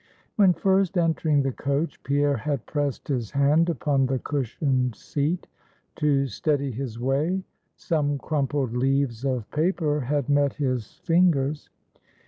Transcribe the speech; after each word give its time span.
When 0.35 0.53
first 0.55 0.97
entering 0.97 1.43
the 1.43 1.51
coach, 1.51 2.01
Pierre 2.01 2.37
had 2.37 2.65
pressed 2.65 3.07
his 3.07 3.29
hand 3.29 3.69
upon 3.69 4.07
the 4.07 4.17
cushioned 4.17 4.95
seat 4.95 5.45
to 5.97 6.25
steady 6.25 6.71
his 6.71 6.99
way, 6.99 7.43
some 7.75 8.17
crumpled 8.17 8.75
leaves 8.75 9.23
of 9.23 9.47
paper 9.51 9.99
had 9.99 10.27
met 10.27 10.55
his 10.55 10.95
fingers. 11.03 11.69